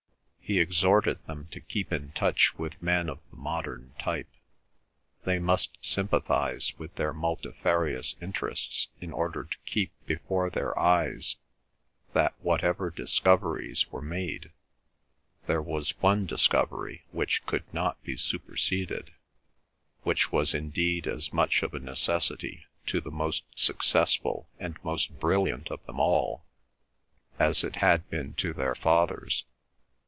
[0.43, 4.27] He exhorted them to keep in touch with men of the modern type;
[5.23, 11.37] they must sympathise with their multifarious interests in order to keep before their eyes
[12.11, 14.51] that whatever discoveries were made
[15.47, 19.13] there was one discovery which could not be superseded,
[20.03, 25.71] which was indeed as much of a necessity to the most successful and most brilliant
[25.71, 26.43] of them all
[27.39, 29.45] as it had been to their fathers.